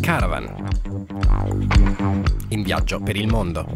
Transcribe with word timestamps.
Caravan. 0.00 0.68
In 2.50 2.62
viaggio 2.62 3.00
per 3.00 3.16
il 3.16 3.26
mondo. 3.26 3.66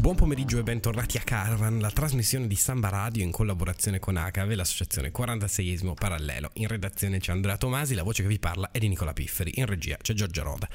Buon 0.00 0.14
pomeriggio 0.16 0.58
e 0.58 0.62
bentornati 0.62 1.18
a 1.18 1.20
Caravan, 1.20 1.80
la 1.80 1.90
trasmissione 1.90 2.46
di 2.46 2.54
Samba 2.54 2.88
Radio 2.88 3.22
in 3.22 3.30
collaborazione 3.30 3.98
con 3.98 4.16
ACAVE, 4.16 4.54
l'associazione 4.54 5.12
46esimo 5.12 5.92
Parallelo. 5.92 6.48
In 6.54 6.68
redazione 6.68 7.18
c'è 7.18 7.32
Andrea 7.32 7.58
Tomasi, 7.58 7.94
la 7.94 8.02
voce 8.02 8.22
che 8.22 8.28
vi 8.28 8.38
parla 8.38 8.70
è 8.70 8.78
di 8.78 8.88
Nicola 8.88 9.12
Pifferi, 9.12 9.52
in 9.56 9.66
regia 9.66 9.98
c'è 10.00 10.14
Giorgia 10.14 10.42
Roda. 10.42 10.66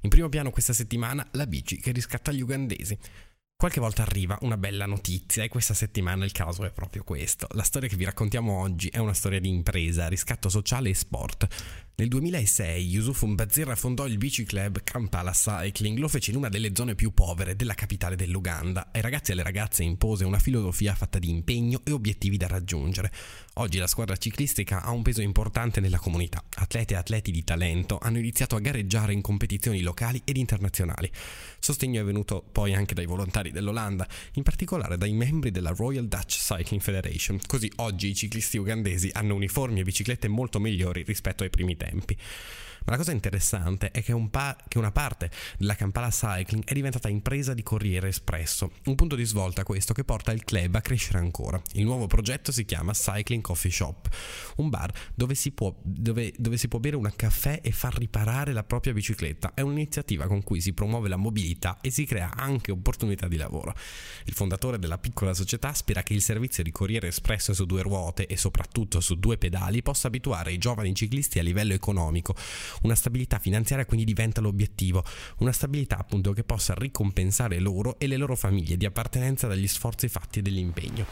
In 0.00 0.10
primo 0.10 0.28
piano 0.28 0.50
questa 0.50 0.72
settimana 0.72 1.24
la 1.32 1.46
bici 1.46 1.78
che 1.78 1.92
riscatta 1.92 2.32
gli 2.32 2.40
ugandesi. 2.40 2.98
Qualche 3.62 3.78
volta 3.78 4.02
arriva 4.02 4.36
una 4.40 4.56
bella 4.56 4.86
notizia 4.86 5.44
e 5.44 5.48
questa 5.48 5.72
settimana 5.72 6.24
il 6.24 6.32
caso 6.32 6.64
è 6.64 6.72
proprio 6.72 7.04
questo. 7.04 7.46
La 7.52 7.62
storia 7.62 7.88
che 7.88 7.94
vi 7.94 8.04
raccontiamo 8.04 8.58
oggi 8.58 8.88
è 8.88 8.98
una 8.98 9.14
storia 9.14 9.38
di 9.38 9.48
impresa, 9.48 10.08
riscatto 10.08 10.48
sociale 10.48 10.88
e 10.88 10.94
sport. 10.94 11.46
Nel 11.94 12.08
2006 12.08 12.88
Yusuf 12.88 13.22
Mbazira 13.22 13.76
fondò 13.76 14.06
il 14.06 14.16
bici 14.16 14.44
club 14.44 14.82
Kampala 14.82 15.30
Cycling, 15.30 15.98
lo 15.98 16.08
fece 16.08 16.30
in 16.30 16.38
una 16.38 16.48
delle 16.48 16.70
zone 16.74 16.94
più 16.94 17.12
povere 17.12 17.54
della 17.54 17.74
capitale 17.74 18.16
dell'Uganda. 18.16 18.88
Ai 18.90 19.02
ragazzi 19.02 19.30
e 19.30 19.34
alle 19.34 19.42
ragazze 19.42 19.82
impose 19.82 20.24
una 20.24 20.38
filosofia 20.38 20.94
fatta 20.94 21.18
di 21.18 21.28
impegno 21.28 21.82
e 21.84 21.92
obiettivi 21.92 22.38
da 22.38 22.46
raggiungere. 22.46 23.12
Oggi 23.56 23.76
la 23.76 23.86
squadra 23.86 24.16
ciclistica 24.16 24.82
ha 24.82 24.90
un 24.90 25.02
peso 25.02 25.20
importante 25.20 25.80
nella 25.80 25.98
comunità. 25.98 26.42
Atlete 26.56 26.94
e 26.94 26.96
atleti 26.96 27.30
di 27.30 27.44
talento 27.44 27.98
hanno 28.00 28.18
iniziato 28.18 28.56
a 28.56 28.60
gareggiare 28.60 29.12
in 29.12 29.20
competizioni 29.20 29.82
locali 29.82 30.22
ed 30.24 30.38
internazionali. 30.38 31.10
Sostegno 31.58 32.00
è 32.00 32.04
venuto 32.04 32.42
poi 32.50 32.74
anche 32.74 32.94
dai 32.94 33.04
volontari 33.04 33.50
dell'Olanda, 33.50 34.08
in 34.32 34.42
particolare 34.42 34.96
dai 34.96 35.12
membri 35.12 35.50
della 35.50 35.74
Royal 35.76 36.08
Dutch 36.08 36.38
Cycling 36.38 36.80
Federation. 36.80 37.38
Così 37.46 37.70
oggi 37.76 38.08
i 38.08 38.14
ciclisti 38.14 38.56
ugandesi 38.56 39.10
hanno 39.12 39.34
uniformi 39.34 39.80
e 39.80 39.84
biciclette 39.84 40.26
molto 40.26 40.58
migliori 40.58 41.02
rispetto 41.02 41.42
ai 41.42 41.50
primi 41.50 41.76
tempi. 41.82 42.16
Ma 42.84 42.92
la 42.92 42.96
cosa 42.96 43.12
interessante 43.12 43.90
è 43.90 44.02
che, 44.02 44.12
un 44.12 44.28
pa- 44.28 44.56
che, 44.66 44.78
una 44.78 44.90
parte 44.90 45.30
della 45.56 45.74
Kampala 45.74 46.08
Cycling 46.08 46.64
è 46.64 46.72
diventata 46.72 47.08
impresa 47.08 47.54
di 47.54 47.62
Corriere 47.62 48.08
Espresso, 48.08 48.72
un 48.86 48.94
punto 48.96 49.14
di 49.14 49.24
svolta 49.24 49.62
questo 49.62 49.92
che 49.92 50.04
porta 50.04 50.32
il 50.32 50.44
club 50.44 50.74
a 50.74 50.80
crescere 50.80 51.18
ancora. 51.18 51.60
Il 51.74 51.84
nuovo 51.84 52.06
progetto 52.06 52.50
si 52.50 52.64
chiama 52.64 52.92
Cycling 52.92 53.42
Coffee 53.42 53.70
Shop, 53.70 54.08
un 54.56 54.68
bar 54.68 54.92
dove 55.14 55.34
si 55.34 55.52
può, 55.52 55.74
dove, 55.82 56.32
dove 56.36 56.56
si 56.56 56.66
può 56.66 56.80
bere 56.80 56.96
un 56.96 57.10
caffè 57.14 57.60
e 57.62 57.70
far 57.70 57.96
riparare 57.96 58.52
la 58.52 58.64
propria 58.64 58.92
bicicletta. 58.92 59.54
È 59.54 59.60
un'iniziativa 59.60 60.26
con 60.26 60.42
cui 60.42 60.60
si 60.60 60.72
promuove 60.72 61.08
la 61.08 61.16
mobilità 61.16 61.78
e 61.80 61.90
si 61.90 62.04
crea 62.04 62.32
anche 62.34 62.72
opportunità 62.72 63.28
di 63.28 63.36
lavoro. 63.36 63.74
Il 64.24 64.34
fondatore 64.34 64.78
della 64.80 64.98
piccola 64.98 65.34
società 65.34 65.72
spera 65.72 66.02
che 66.02 66.14
il 66.14 66.22
servizio 66.22 66.64
di 66.64 66.72
Corriere 66.72 67.08
Espresso 67.08 67.54
su 67.54 67.64
due 67.64 67.82
ruote 67.82 68.26
e 68.26 68.36
soprattutto 68.36 69.00
su 69.00 69.14
due 69.14 69.38
pedali 69.38 69.82
possa 69.82 70.08
abituare 70.08 70.52
i 70.52 70.58
giovani 70.58 70.94
ciclisti 70.94 71.38
a 71.38 71.42
livello 71.42 71.71
economico. 71.72 72.34
Una 72.82 72.94
stabilità 72.94 73.38
finanziaria 73.38 73.86
quindi 73.86 74.04
diventa 74.04 74.40
l'obiettivo, 74.40 75.04
una 75.38 75.52
stabilità 75.52 75.98
appunto 75.98 76.32
che 76.32 76.44
possa 76.44 76.74
ricompensare 76.74 77.58
loro 77.58 77.98
e 77.98 78.06
le 78.06 78.16
loro 78.16 78.36
famiglie 78.36 78.76
di 78.76 78.86
appartenenza 78.86 79.46
dagli 79.46 79.68
sforzi 79.68 80.08
fatti 80.08 80.38
e 80.38 80.42
dell'impegno. 80.42 81.06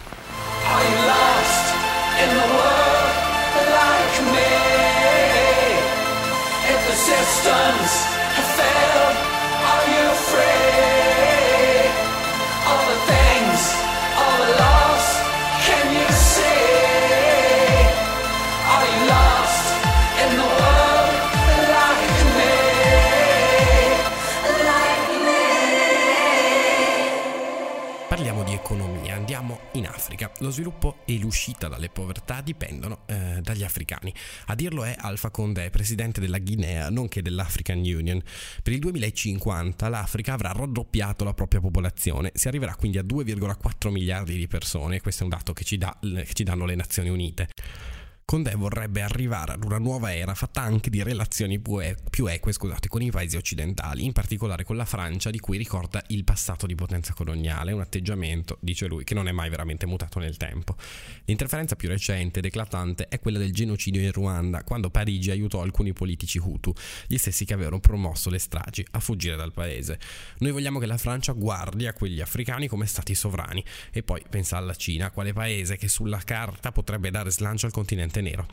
systems 7.00 7.92
have 8.36 8.48
failed, 8.56 9.29
Lo 30.50 30.56
sviluppo 30.56 30.96
e 31.04 31.16
l'uscita 31.16 31.68
dalle 31.68 31.90
povertà 31.90 32.40
dipendono 32.40 33.02
eh, 33.06 33.38
dagli 33.40 33.62
africani. 33.62 34.12
A 34.46 34.56
dirlo 34.56 34.82
è 34.82 34.96
Alpha 34.98 35.30
Condé, 35.30 35.70
presidente 35.70 36.20
della 36.20 36.40
Guinea, 36.40 36.90
nonché 36.90 37.22
dell'African 37.22 37.78
Union. 37.78 38.20
Per 38.60 38.72
il 38.72 38.80
2050 38.80 39.88
l'Africa 39.88 40.32
avrà 40.32 40.50
raddoppiato 40.50 41.22
la 41.22 41.34
propria 41.34 41.60
popolazione, 41.60 42.32
si 42.34 42.48
arriverà 42.48 42.74
quindi 42.74 42.98
a 42.98 43.02
2,4 43.02 43.90
miliardi 43.90 44.36
di 44.36 44.48
persone, 44.48 45.00
questo 45.00 45.20
è 45.20 45.24
un 45.24 45.30
dato 45.30 45.52
che 45.52 45.62
ci, 45.62 45.78
dà, 45.78 45.96
che 46.00 46.32
ci 46.32 46.42
danno 46.42 46.64
le 46.64 46.74
Nazioni 46.74 47.10
Unite. 47.10 47.48
Condé 48.30 48.54
vorrebbe 48.54 49.02
arrivare 49.02 49.54
ad 49.54 49.64
una 49.64 49.78
nuova 49.78 50.14
era 50.14 50.34
fatta 50.34 50.60
anche 50.60 50.88
di 50.88 51.02
relazioni 51.02 51.58
più 51.58 52.26
eque 52.28 52.52
scusate, 52.52 52.86
con 52.86 53.02
i 53.02 53.10
paesi 53.10 53.36
occidentali, 53.36 54.04
in 54.04 54.12
particolare 54.12 54.62
con 54.62 54.76
la 54.76 54.84
Francia, 54.84 55.30
di 55.30 55.40
cui 55.40 55.58
ricorda 55.58 56.00
il 56.10 56.22
passato 56.22 56.64
di 56.66 56.76
potenza 56.76 57.12
coloniale, 57.12 57.72
un 57.72 57.80
atteggiamento, 57.80 58.58
dice 58.60 58.86
lui, 58.86 59.02
che 59.02 59.14
non 59.14 59.26
è 59.26 59.32
mai 59.32 59.50
veramente 59.50 59.84
mutato 59.84 60.20
nel 60.20 60.36
tempo. 60.36 60.76
L'interferenza 61.24 61.74
più 61.74 61.88
recente 61.88 62.38
ed 62.38 62.44
eclatante 62.44 63.08
è 63.08 63.18
quella 63.18 63.38
del 63.38 63.52
genocidio 63.52 64.00
in 64.00 64.12
Ruanda, 64.12 64.62
quando 64.62 64.90
Parigi 64.90 65.32
aiutò 65.32 65.62
alcuni 65.62 65.92
politici 65.92 66.38
Hutu, 66.38 66.72
gli 67.08 67.16
stessi 67.16 67.44
che 67.44 67.54
avevano 67.54 67.80
promosso 67.80 68.30
le 68.30 68.38
stragi, 68.38 68.86
a 68.92 69.00
fuggire 69.00 69.34
dal 69.34 69.52
paese. 69.52 69.98
Noi 70.38 70.52
vogliamo 70.52 70.78
che 70.78 70.86
la 70.86 70.98
Francia 70.98 71.32
guardi 71.32 71.88
a 71.88 71.92
quegli 71.94 72.20
africani 72.20 72.68
come 72.68 72.86
stati 72.86 73.12
sovrani 73.16 73.64
e 73.90 74.04
poi 74.04 74.22
pensa 74.30 74.56
alla 74.56 74.76
Cina, 74.76 75.10
quale 75.10 75.32
paese 75.32 75.76
che 75.76 75.88
sulla 75.88 76.20
carta 76.24 76.70
potrebbe 76.70 77.10
dare 77.10 77.32
slancio 77.32 77.66
al 77.66 77.72
continente 77.72 78.18
nero. 78.20 78.46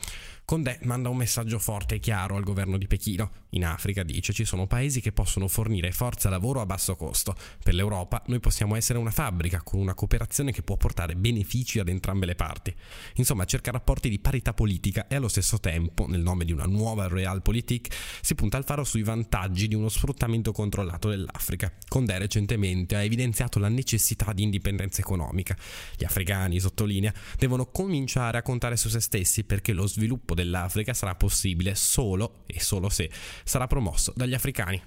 Condé 0.48 0.78
manda 0.84 1.10
un 1.10 1.16
messaggio 1.18 1.58
forte 1.58 1.96
e 1.96 1.98
chiaro 1.98 2.36
al 2.36 2.42
governo 2.42 2.78
di 2.78 2.86
Pechino. 2.86 3.32
In 3.50 3.66
Africa, 3.66 4.02
dice, 4.02 4.32
ci 4.32 4.46
sono 4.46 4.66
paesi 4.66 5.02
che 5.02 5.12
possono 5.12 5.46
fornire 5.46 5.92
forza 5.92 6.30
lavoro 6.30 6.62
a 6.62 6.66
basso 6.66 6.96
costo. 6.96 7.36
Per 7.62 7.74
l'Europa 7.74 8.22
noi 8.28 8.40
possiamo 8.40 8.74
essere 8.74 8.98
una 8.98 9.10
fabbrica 9.10 9.60
con 9.62 9.78
una 9.78 9.92
cooperazione 9.92 10.50
che 10.50 10.62
può 10.62 10.78
portare 10.78 11.16
benefici 11.16 11.80
ad 11.80 11.88
entrambe 11.88 12.24
le 12.24 12.34
parti. 12.34 12.74
Insomma, 13.16 13.44
cerca 13.44 13.72
rapporti 13.72 14.08
di 14.08 14.20
parità 14.20 14.54
politica 14.54 15.06
e 15.06 15.16
allo 15.16 15.28
stesso 15.28 15.60
tempo, 15.60 16.06
nel 16.06 16.22
nome 16.22 16.46
di 16.46 16.52
una 16.52 16.64
nuova 16.64 17.08
realpolitik, 17.08 17.94
si 18.22 18.34
punta 18.34 18.56
al 18.56 18.64
faro 18.64 18.84
sui 18.84 19.02
vantaggi 19.02 19.68
di 19.68 19.74
uno 19.74 19.90
sfruttamento 19.90 20.52
controllato 20.52 21.10
dell'Africa. 21.10 21.70
Condé 21.86 22.16
recentemente 22.16 22.96
ha 22.96 23.02
evidenziato 23.02 23.58
la 23.58 23.68
necessità 23.68 24.32
di 24.32 24.44
indipendenza 24.44 25.02
economica. 25.02 25.54
Gli 25.94 26.04
africani, 26.04 26.58
sottolinea, 26.58 27.12
devono 27.36 27.66
cominciare 27.66 28.38
a 28.38 28.42
contare 28.42 28.78
su 28.78 28.88
se 28.88 29.00
stessi 29.00 29.44
perché 29.58 29.72
lo 29.72 29.88
sviluppo 29.88 30.34
dell'Africa 30.34 30.94
sarà 30.94 31.16
possibile 31.16 31.74
solo 31.74 32.44
e 32.46 32.60
solo 32.60 32.88
se 32.88 33.10
sarà 33.42 33.66
promosso 33.66 34.12
dagli 34.14 34.34
africani. 34.34 34.80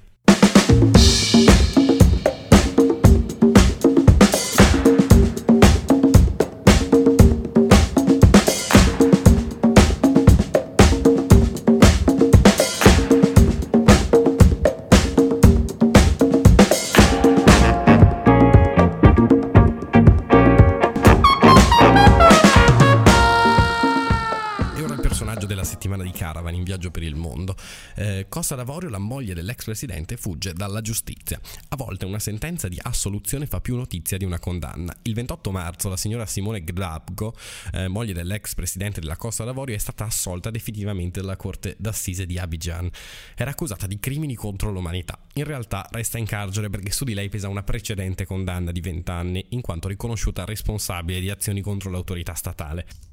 Settimana 25.64 26.04
di 26.04 26.12
caravan 26.12 26.54
in 26.54 26.64
viaggio 26.64 26.92
per 26.92 27.04
il 27.04 27.16
mondo. 27.16 27.56
Eh, 27.96 28.26
Costa 28.30 28.56
d'Avorio, 28.56 28.90
la 28.90 28.98
moglie 28.98 29.34
dell'ex 29.34 29.66
presidente, 29.66 30.18
fugge 30.18 30.54
dalla 30.54 30.82
giustizia. 30.82 31.40
A 31.70 31.76
volte 31.76 32.06
una 32.06 32.20
sentenza 32.20 32.68
di 32.68 32.80
assoluzione 32.82 33.46
fa 33.46 33.60
più 33.62 33.76
notizia 33.76 34.18
di 34.18 34.26
una 34.26 34.40
condanna. 34.40 34.96
Il 35.04 35.14
28 35.14 35.52
marzo 35.52 35.90
la 35.90 35.98
signora 35.98 36.26
Simone 36.26 36.64
Grabgo, 36.64 37.36
eh, 37.74 37.88
moglie 37.88 38.14
dell'ex 38.14 38.56
presidente 38.56 39.00
della 39.00 39.18
Costa 39.18 39.44
d'Avorio, 39.44 39.76
è 39.76 39.80
stata 39.80 40.06
assolta 40.06 40.50
definitivamente 40.50 41.22
dalla 41.22 41.36
corte 41.36 41.76
d'assise 41.78 42.26
di 42.26 42.38
Abidjan. 42.38 42.90
Era 43.36 43.52
accusata 43.52 43.88
di 43.88 44.00
crimini 44.00 44.36
contro 44.36 44.72
l'umanità. 44.72 45.20
In 45.34 45.44
realtà 45.44 45.88
resta 45.92 46.18
in 46.18 46.26
carcere 46.26 46.70
perché 46.70 46.92
su 46.92 47.04
di 47.04 47.14
lei 47.14 47.30
pesa 47.30 47.50
una 47.50 47.64
precedente 47.64 48.26
condanna 48.26 48.72
di 48.72 48.82
20 48.82 49.12
anni, 49.12 49.46
in 49.50 49.62
quanto 49.62 49.88
riconosciuta 49.88 50.46
responsabile 50.46 51.20
di 51.20 51.30
azioni 51.30 51.62
contro 51.62 51.90
l'autorità 51.90 52.34
statale 52.34 53.09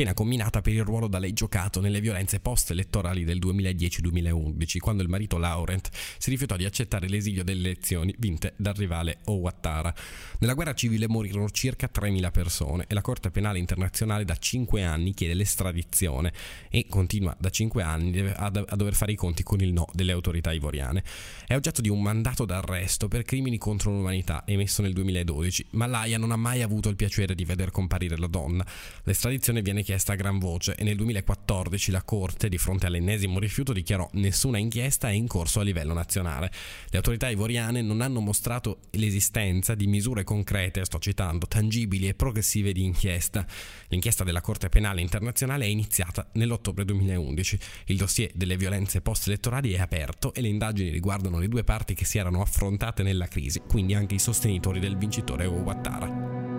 pena 0.00 0.14
comminata 0.14 0.62
per 0.62 0.72
il 0.72 0.82
ruolo 0.82 1.08
da 1.08 1.18
lei 1.18 1.34
giocato 1.34 1.82
nelle 1.82 2.00
violenze 2.00 2.40
post-elettorali 2.40 3.22
del 3.22 3.38
2010-2011, 3.38 4.78
quando 4.78 5.02
il 5.02 5.10
marito 5.10 5.36
Laurent 5.36 5.90
si 6.16 6.30
rifiutò 6.30 6.56
di 6.56 6.64
accettare 6.64 7.06
l'esilio 7.06 7.44
delle 7.44 7.68
elezioni 7.68 8.14
vinte 8.18 8.54
dal 8.56 8.72
rivale 8.72 9.18
Ouattara. 9.26 9.94
Nella 10.38 10.54
guerra 10.54 10.72
civile 10.72 11.06
morirono 11.06 11.50
circa 11.50 11.90
3.000 11.92 12.30
persone 12.30 12.86
e 12.88 12.94
la 12.94 13.02
Corte 13.02 13.30
Penale 13.30 13.58
Internazionale 13.58 14.24
da 14.24 14.36
5 14.36 14.82
anni 14.82 15.12
chiede 15.12 15.34
l'estradizione 15.34 16.32
e 16.70 16.86
continua 16.88 17.36
da 17.38 17.50
5 17.50 17.82
anni 17.82 18.20
a, 18.20 18.48
dover 18.48 18.94
fare 18.94 19.12
i 19.12 19.16
conti 19.16 19.42
con 19.42 19.60
il 19.60 19.74
no 19.74 19.86
delle 19.92 20.12
autorità 20.12 20.50
ivoriane. 20.50 21.04
È 21.46 21.54
oggetto 21.54 21.82
di 21.82 21.90
un 21.90 22.00
mandato 22.00 22.46
d'arresto 22.46 23.06
per 23.06 23.24
crimini 23.24 23.58
contro 23.58 23.90
l'umanità 23.90 24.44
emesso 24.46 24.80
nel 24.80 24.94
2012, 24.94 25.66
ma 25.72 25.84
l'AIA 25.84 26.16
non 26.16 26.30
ha 26.30 26.36
mai 26.36 26.62
avuto 26.62 26.88
il 26.88 26.96
piacere 26.96 27.34
di 27.34 27.44
veder 27.44 27.70
comparire 27.70 28.16
la 28.16 28.28
donna. 28.28 28.64
L'estradizione 29.02 29.60
viene 29.60 29.82
chiesta 29.82 29.88
richiesta 29.90 30.12
a 30.12 30.16
gran 30.16 30.38
voce 30.38 30.76
e 30.76 30.84
nel 30.84 30.94
2014 30.94 31.90
la 31.90 32.02
Corte, 32.04 32.48
di 32.48 32.58
fronte 32.58 32.86
all'ennesimo 32.86 33.40
rifiuto, 33.40 33.72
dichiarò 33.72 34.08
nessuna 34.12 34.58
inchiesta 34.58 35.08
è 35.08 35.12
in 35.12 35.26
corso 35.26 35.58
a 35.58 35.64
livello 35.64 35.92
nazionale. 35.92 36.52
Le 36.90 36.96
autorità 36.96 37.28
ivoriane 37.28 37.82
non 37.82 38.00
hanno 38.00 38.20
mostrato 38.20 38.82
l'esistenza 38.92 39.74
di 39.74 39.88
misure 39.88 40.22
concrete, 40.22 40.84
sto 40.84 41.00
citando, 41.00 41.48
tangibili 41.48 42.06
e 42.06 42.14
progressive 42.14 42.70
di 42.70 42.84
inchiesta. 42.84 43.44
L'inchiesta 43.88 44.22
della 44.22 44.40
Corte 44.40 44.68
Penale 44.68 45.00
Internazionale 45.00 45.64
è 45.64 45.68
iniziata 45.68 46.28
nell'ottobre 46.34 46.84
2011. 46.84 47.58
Il 47.86 47.96
dossier 47.96 48.30
delle 48.32 48.56
violenze 48.56 49.00
post-elettorali 49.00 49.72
è 49.72 49.80
aperto 49.80 50.32
e 50.34 50.40
le 50.40 50.48
indagini 50.48 50.90
riguardano 50.90 51.40
le 51.40 51.48
due 51.48 51.64
parti 51.64 51.94
che 51.94 52.04
si 52.04 52.16
erano 52.16 52.42
affrontate 52.42 53.02
nella 53.02 53.26
crisi, 53.26 53.60
quindi 53.66 53.94
anche 53.94 54.14
i 54.14 54.20
sostenitori 54.20 54.78
del 54.78 54.96
vincitore 54.96 55.46
Ouattara. 55.46 56.49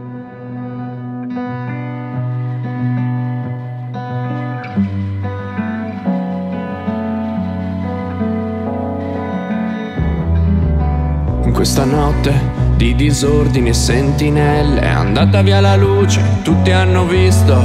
Questa 11.61 11.85
notte 11.85 12.33
di 12.75 12.95
disordini 12.95 13.69
e 13.69 13.73
sentinelle 13.73 14.79
è 14.81 14.87
andata 14.87 15.43
via 15.43 15.59
la 15.59 15.75
luce, 15.75 16.39
tutti 16.41 16.71
hanno 16.71 17.05
visto 17.05 17.63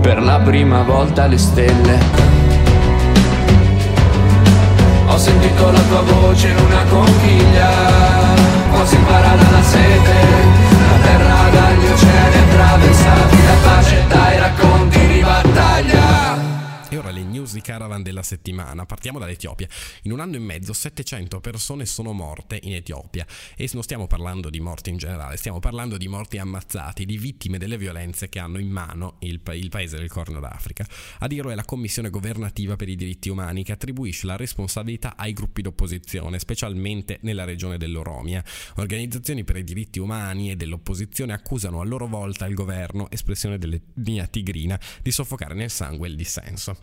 per 0.00 0.22
la 0.22 0.38
prima 0.38 0.80
volta 0.84 1.26
le 1.26 1.36
stelle. 1.36 1.98
Ho 5.06 5.18
sentito 5.18 5.70
la 5.70 5.80
tua 5.80 6.00
voce 6.00 6.48
in 6.48 6.56
una 6.56 6.82
conchiglia, 6.88 7.68
quasi 8.72 8.94
imparata 8.94 9.50
la 9.50 9.62
sete, 9.62 10.14
la 10.88 11.06
terra 11.06 11.36
dagli 11.52 11.86
oceani 11.92 12.36
attraversati, 12.36 13.36
la 13.44 13.68
pace 13.68 14.06
racconti 14.08 14.27
di 17.58 17.60
Caravan 17.60 18.02
della 18.02 18.22
settimana. 18.22 18.86
Partiamo 18.86 19.18
dall'Etiopia. 19.18 19.68
In 20.02 20.12
un 20.12 20.20
anno 20.20 20.36
e 20.36 20.38
mezzo 20.38 20.72
700 20.72 21.40
persone 21.40 21.86
sono 21.86 22.12
morte 22.12 22.58
in 22.62 22.74
Etiopia 22.74 23.26
e 23.56 23.68
non 23.72 23.82
stiamo 23.82 24.06
parlando 24.06 24.48
di 24.48 24.60
morti 24.60 24.90
in 24.90 24.96
generale, 24.96 25.36
stiamo 25.36 25.58
parlando 25.58 25.96
di 25.96 26.06
morti 26.06 26.38
ammazzati, 26.38 27.04
di 27.04 27.18
vittime 27.18 27.58
delle 27.58 27.76
violenze 27.76 28.28
che 28.28 28.38
hanno 28.38 28.58
in 28.58 28.68
mano 28.70 29.16
il, 29.20 29.40
pa- 29.40 29.54
il 29.54 29.68
paese 29.68 29.98
del 29.98 30.08
Corno 30.08 30.38
d'Africa. 30.38 30.86
A 31.18 31.26
dirlo 31.26 31.50
è 31.50 31.54
la 31.54 31.64
Commissione 31.64 32.10
governativa 32.10 32.76
per 32.76 32.88
i 32.88 32.94
diritti 32.94 33.28
umani 33.28 33.64
che 33.64 33.72
attribuisce 33.72 34.26
la 34.26 34.36
responsabilità 34.36 35.16
ai 35.16 35.32
gruppi 35.32 35.62
d'opposizione, 35.62 36.38
specialmente 36.38 37.18
nella 37.22 37.44
regione 37.44 37.76
dell'Oromia. 37.76 38.42
Organizzazioni 38.76 39.42
per 39.42 39.56
i 39.56 39.64
diritti 39.64 39.98
umani 39.98 40.50
e 40.50 40.56
dell'opposizione 40.56 41.32
accusano 41.32 41.80
a 41.80 41.84
loro 41.84 42.06
volta 42.06 42.46
il 42.46 42.54
governo, 42.54 43.10
espressione 43.10 43.58
dell'etnia 43.58 44.26
tigrina, 44.26 44.78
di 45.02 45.10
soffocare 45.10 45.54
nel 45.54 45.70
sangue 45.70 46.06
il 46.08 46.14
dissenso. 46.14 46.76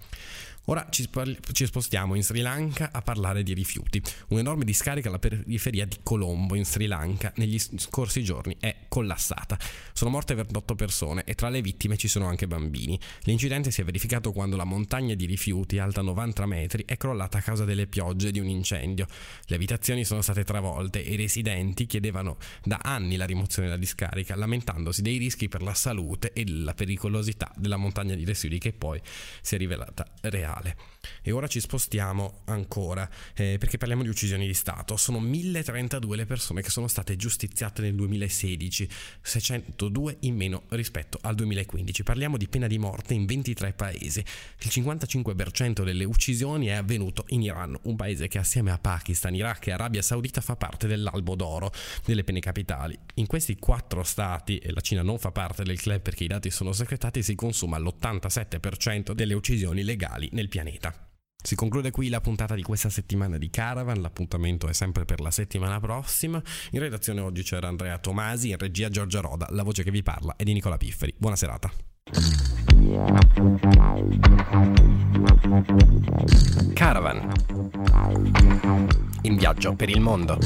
Ora 0.68 0.88
ci, 0.90 1.08
ci, 1.52 1.66
spostiamo 1.68 2.16
in 2.16 2.24
Sri 2.24 2.42
Lanka 2.42 2.90
a 2.92 3.04
parlare 3.04 3.44
di 3.44 3.54
rifiuti. 3.54 4.02
Un'enorme 4.30 4.66
discarica 4.66 5.10
alla 5.10 5.20
periferia 5.20 5.86
di 5.86 5.98
Colombo 6.02 6.56
in 6.56 6.66
Sri 6.66 6.88
Lanka 6.88 7.32
negli 7.36 7.60
scorsi 7.60 8.24
giorni 8.24 8.58
è 8.60 8.76
collassata. 8.88 9.60
Sono 9.94 10.10
morte 10.10 10.34
28 10.34 10.74
persone 10.74 11.24
e 11.24 11.36
tra 11.36 11.50
le 11.50 11.62
vittime 11.62 11.98
ci 11.98 12.08
sono 12.08 12.26
anche 12.26 12.48
bambini. 12.48 13.00
L'incidente 13.26 13.70
si 13.70 13.82
è 13.82 13.84
verificato 13.84 14.32
quando 14.32 14.56
la 14.56 14.64
montagna 14.64 15.14
di 15.14 15.26
rifiuti, 15.26 15.78
alta 15.78 16.02
90 16.02 16.46
metri, 16.48 16.84
è 16.88 16.98
crollata 16.98 17.38
a 17.38 17.42
causa 17.42 17.64
delle 17.64 17.86
piogge 17.86 18.32
di 18.32 18.40
un 18.40 18.48
incendio. 18.48 19.06
Le 19.46 19.56
abitazioni 19.56 20.04
sono 20.04 20.22
state 20.22 20.44
travolte 20.44 21.04
e 21.04 21.14
i 21.14 21.16
residenti 21.16 21.86
chiedevano 21.86 22.38
da 22.64 22.80
anni 22.82 23.18
la 23.18 23.26
rimozione 23.26 23.68
della 23.68 23.80
discarica, 23.80 24.36
lamentandosi 24.36 25.04
dei 25.04 25.20
rischi 25.20 25.48
per 25.48 25.62
la 25.62 25.76
salute 25.76 26.34
e 26.34 26.44
la 26.48 26.74
pericolosità 26.74 27.52
della 27.56 27.78
montagna 27.78 28.16
di 28.16 28.26
residui 28.26 28.58
che 28.58 28.74
poi 28.74 29.00
si 29.42 29.54
è 29.54 29.58
rivelata 29.60 30.08
reale 30.22 30.54
mondiale. 30.56 30.76
E 31.22 31.32
ora 31.32 31.48
ci 31.48 31.60
spostiamo 31.60 32.42
ancora 32.46 33.08
eh, 33.36 33.58
perché 33.60 33.78
parliamo 33.78 34.04
di 34.04 34.10
uccisioni 34.10 34.48
di 34.48 34.54
Stato. 34.54 34.98
Sono 34.98 35.20
1032 35.20 36.16
le 36.16 36.26
persone 36.26 36.62
che 36.62 36.70
sono 36.70 36.88
state 36.88 37.16
giustiziate 37.16 37.82
nel 37.82 37.96
2016, 37.96 38.90
602 39.22 40.18
in 40.22 40.36
meno 40.36 40.64
rispetto 40.70 41.20
al 41.22 41.36
2015. 41.36 42.04
Parliamo 42.04 42.38
di 42.38 42.48
pena 42.48 42.68
di 42.68 42.78
morte 42.78 43.14
in 43.14 43.26
23 43.26 43.74
paesi. 43.74 44.20
Il 44.20 44.72
55% 44.72 45.84
delle 45.84 46.04
uccisioni 46.04 46.68
è 46.68 46.74
avvenuto 46.74 47.26
in 47.30 47.42
Iran, 47.42 47.78
un 47.84 47.96
paese 47.96 48.28
che 48.28 48.38
assieme 48.38 48.72
a 48.72 48.78
Pakistan, 48.78 49.36
Iraq 49.36 49.68
e 49.68 49.72
Arabia 49.72 50.02
Saudita 50.02 50.42
fa 50.42 50.56
parte 50.56 50.88
dell'albo 50.88 51.36
d'oro 51.36 51.72
delle 52.06 52.24
pene 52.24 52.40
capitali. 52.40 52.98
In 53.16 53.28
questi 53.28 53.58
quattro 53.58 54.04
stati, 54.04 54.58
e 54.58 54.72
la 54.72 54.82
Cina 54.82 55.02
non 55.02 55.18
fa 55.18 55.32
parte 55.32 55.64
del 55.64 55.80
club 55.80 56.02
perché 56.02 56.24
i 56.24 56.28
dati 56.28 56.50
sono 56.50 56.72
segretati, 56.72 57.24
si 57.24 57.36
consuma 57.36 57.78
l'87% 57.78 59.12
delle 59.14 59.34
uccisioni 59.34 59.84
legali 59.84 60.30
nel 60.46 60.50
pianeta. 60.50 60.94
Si 61.44 61.56
conclude 61.56 61.92
qui 61.92 62.10
la 62.10 62.22
puntata 62.22 62.56
di 62.56 62.64
questa 62.64 62.90
settimana 62.90 63.38
di 63.38 63.50
Caravan, 63.50 64.02
l'appuntamento 64.02 64.68
è 64.68 64.74
sempre 64.74 65.06
per 65.06 65.20
la 65.20 65.30
settimana 65.30 65.80
prossima. 65.80 66.42
In 66.72 66.80
redazione 66.80 67.22
oggi 67.22 67.44
c'era 67.44 67.68
Andrea 67.68 67.98
Tomasi, 68.00 68.50
in 68.50 68.58
regia 68.58 68.90
Giorgia 68.90 69.22
Roda, 69.22 69.48
la 69.52 69.64
voce 69.64 69.84
che 69.84 69.92
vi 69.92 70.02
parla 70.02 70.36
è 70.36 70.44
di 70.44 70.54
Nicola 70.54 70.78
Pifferi. 70.78 71.14
Buona 71.18 71.36
serata. 71.36 71.72
Caravan. 76.74 77.32
In 79.22 79.38
viaggio 79.38 79.76
per 79.76 79.90
il 79.90 80.00
mondo. 80.00 80.38